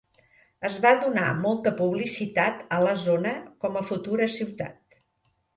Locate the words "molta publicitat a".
1.41-2.81